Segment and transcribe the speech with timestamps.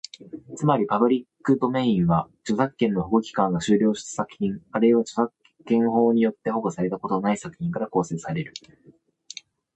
[0.57, 5.31] つまり、パブリックドメインは、著作権の保護期間が終了した作品、あるいは著作
[5.67, 8.51] 権法によって保護されたことのない作品から構成される。